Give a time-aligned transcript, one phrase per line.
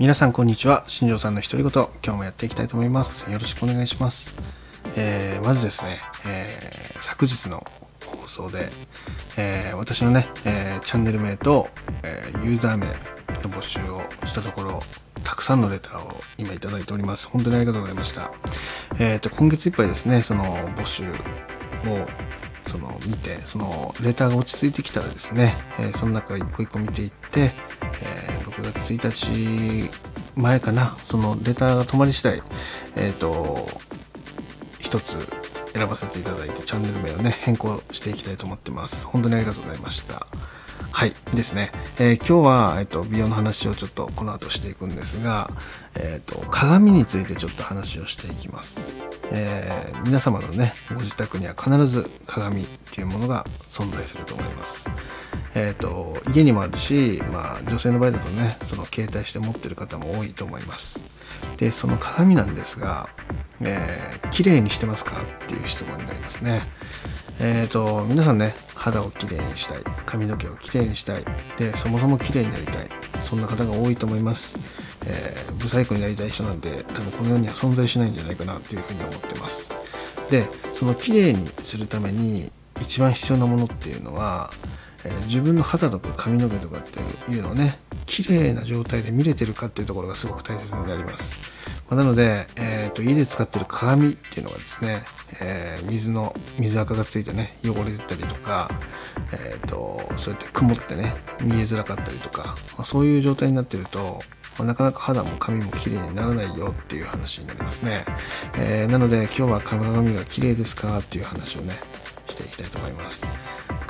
[0.00, 0.82] 皆さんこんにちは。
[0.86, 1.70] 新庄さんの独り言
[2.02, 3.30] 今日もやっていきたいと思います。
[3.30, 4.34] よろしくお願いします、
[4.96, 7.66] えーまずですね、えー昨日の
[8.06, 8.70] 放送で、
[9.36, 11.68] えー私のね、えチャンネル名と、
[12.02, 12.94] えユーザー名の
[13.50, 14.80] 募集をしたところ
[15.22, 17.28] たくさんのレターを今いただいております。
[17.28, 18.32] 本当にありがとうございました。
[18.98, 20.44] えっ、と今月いっぱいですねその
[20.76, 21.16] 募集を
[22.68, 27.52] その見てそのレターが落ち着いてきたらですね、えその中一個一個見ていって、
[28.60, 29.90] 9月1日
[30.36, 30.96] 前かな。
[31.04, 32.42] そのデータが止まり次第
[32.96, 33.66] えっ、と
[34.78, 35.16] 一つ
[35.72, 39.06] 選ばせていただいてチャンネル名をね変更していきたいと思ってます。
[39.06, 40.26] 本当にありがとうございました。
[40.92, 45.50] はいですね、えー今日は、えっと美容の話をちょっとこの後していくんですが、
[45.94, 48.92] えっと鏡についてちょっと話をしていきます、
[49.30, 54.90] えー皆様のねご自宅には必ず鏡っていうものが存在すると思います。
[55.54, 61.02] えっ、と家にもあるし、まあ、女性の場合だとねその携帯して持ってる方も多いと思います。
[61.56, 63.08] でその鏡なんですが、
[63.60, 66.62] えー、綺麗にしてますかっていう質問になりますね。
[67.42, 71.24] えっ、と皆さんね肌をきれいにしたい髪の毛をきれいにしたい
[71.56, 72.88] でそもそもきれいになりたい
[73.22, 74.58] そんな方が多いと思います、
[75.06, 79.70] えー、ブサイクになりたい人なんて多分この世には存在しないんじゃないかなっていうふうに思ってます。
[80.30, 84.50] でそのきれいにするために一番必要なものっていうのは、
[85.04, 87.00] えー自分の肌とか髪の毛とかって
[87.32, 91.36] いうのをね綺麗な状態で見れてるかっていうところがすごく大切になります、
[91.90, 95.02] まなので、えーと家で使ってる鏡っていうのがですね、
[95.40, 98.70] えー水の水垢がついてね汚れてたりとか、
[99.32, 104.20] えー、とそうやって曇ってね見えづらかったりとか、まあそういう状態になってると
[104.58, 108.04] まあなかなか肌も髪も綺麗にならないよっていう話になりますね、
[108.54, 111.74] えーなので今日は鏡が綺麗ですかっていう話をね
[112.28, 113.26] していきたいと思います。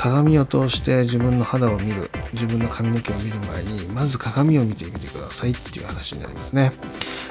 [0.00, 6.72] 鏡を通して自分の肌を見る自分の髪の毛を見る前にまず鏡を見てみてくださいっていう話になりますね、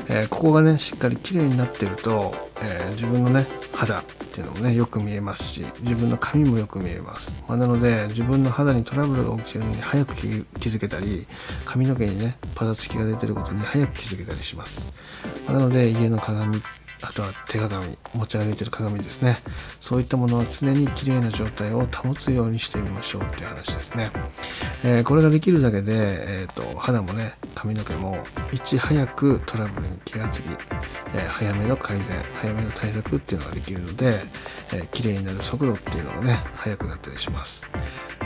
[0.07, 2.31] えーここがねしっかり綺麗になってると、
[2.61, 10.27] えー自分のね肌っていうのもねよく見えますし自分の髪もよく見えます、まあなので自分の肌にトラブルが起きてるのに早く気
[10.69, 11.25] づけたり
[11.65, 14.93] 髪の毛にねパサつきが出てることに早く気づけたりします、
[15.47, 16.61] まあなので家の鏡っ
[17.01, 19.37] あとは手鏡持ち歩いてる鏡ですね。
[19.79, 24.11] そういったものは常に綺麗な状態を保つようにしてみましょうっていう話ですね、
[24.83, 30.45] えーこれができるだけで、えー、と肌もね髪の毛もいち早くトラブルに気がつき、
[31.15, 34.19] えー早めの改善早めの対策っていうのができるので、
[34.73, 37.65] えー綺麗になる速度っていうのがね速くなったりします。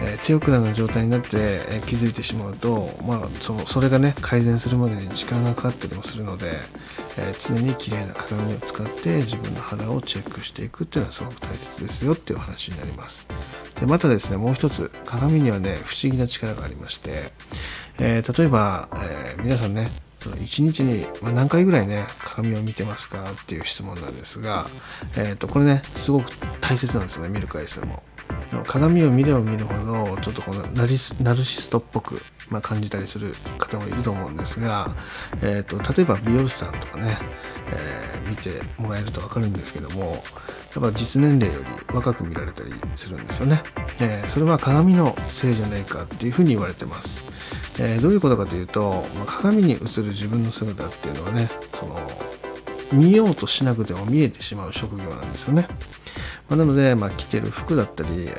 [0.01, 1.37] え手遅れな状態になって、
[1.69, 6.51] え気づいてしまうと、まあ、そのそれがね改善するまでに時間がかかったりもするので、
[7.17, 13.27] え常に綺麗な鏡を使って自分の肌をチェックしていくっていうのはすごく大切ですよっていうお話になります。
[13.79, 17.31] でまたですねもう一つ鏡にはね不思議な力がありまして、
[17.99, 24.67] えー例えば、えー皆さんねその1日に何回ぐらいね鏡を見てますかっていう質問なんですが、
[25.17, 26.31] えー、とこれねすごく
[26.61, 28.03] 大切なんですよね見る回数も。
[28.65, 34.95] 鏡を見れば見るほどちょっとこのナリスナルシストっぽく、まあ、感じたりする方もいると思うんですが、
[35.41, 37.17] えー、と例えば美容師さんとかね、
[37.71, 40.23] えー見てもらえると分かるんですけども
[40.75, 43.61] やっぱ実年齢より若く見られたりするんですよね、
[43.99, 47.25] えーそれは鏡のせいじゃないかっていうふうに言われてます、
[47.77, 51.99] えーどういうことかというと、まあ、鏡に映る自分の姿っていうのはねその
[52.93, 55.67] 見ようとしなくても見えてしまう職業なんですよね。
[56.53, 58.29] まあなので、まあ、着てる服だったり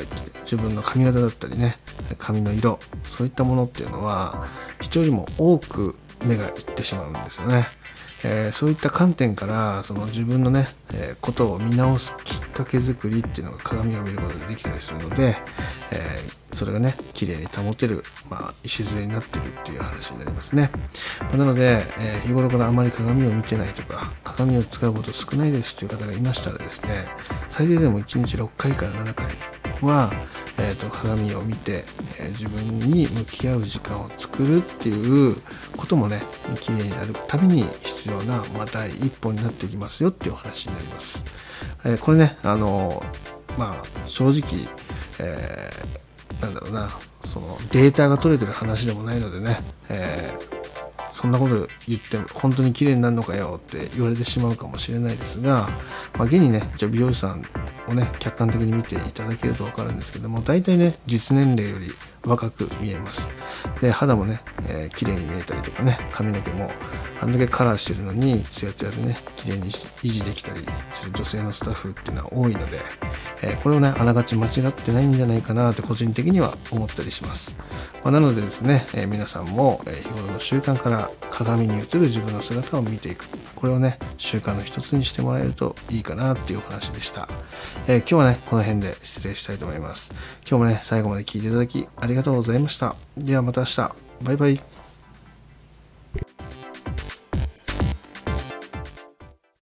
[0.44, 1.76] 自分の髪型だったりね
[2.16, 4.46] 髪の色そういったものっていうのは
[4.80, 7.66] 人よりも多く目がいってしまうんですよね。
[8.24, 15.36] えーそういった観点からその自分のね、えーことを見直すきっかけ作りっていうのが鏡を見ることでできたりするので、
[15.90, 20.70] えーそれがね綺麗に保てる、まあ、礎になってるっていう話になりますね、
[21.20, 27.06] まあなので、え日頃からあまり鏡を見てないとか鏡を使うこと少ないですという方がいましたらですね
[27.50, 29.26] 最低でも1日6回から7回
[29.82, 30.12] は、
[30.58, 31.84] えーと鏡を見て、
[32.18, 35.36] えー自分に向き合う時間を作るっていう
[35.76, 36.22] こともね
[36.60, 41.24] 綺麗になるために必要な、まあ、第一歩になってきますよっていうお話になります、
[41.84, 43.02] えーこれねあの
[43.58, 44.68] まあ正直、
[45.20, 46.04] えー
[46.42, 46.90] なんだろうな
[47.26, 49.58] そのデータが取れてる話でもないのでね、
[49.88, 50.54] えー
[51.14, 55.70] そんなこと言って本当に綺麗になるのかよって言われてしまうかもしれないですが、
[56.18, 57.44] まあ、現にねじゃあ美容師さん
[57.88, 61.88] をね客観的に見ていただけると分かるんですけども大体ね実年齢より
[62.24, 63.28] 若く見えます。
[63.80, 66.70] で肌もね、えー、綺麗に見えたりとかね髪の毛も
[67.20, 70.60] あんだけカラーしてるのにツヤツヤでね綺麗に維持できたり
[70.92, 72.80] する女性のスタッフっていうのは多いので、
[73.42, 77.56] えー、これをねあながち間違ってないんじゃないかなって個人的には思ったりします、
[78.04, 83.26] まあ、なのでですね、えー、皆さんも、日頃の習慣から鏡に映る自分の姿を見ていく。
[83.64, 87.30] これをね習慣の一つにしてもらえるといいかなっていうお話でした、
[87.88, 90.12] え今日はねこの辺で失礼したいと思います。
[90.46, 92.94] 今日もね最後まで聞いていただきありがとうございました。
[93.16, 93.94] ではまた明日。
[94.22, 94.83] バイバイ。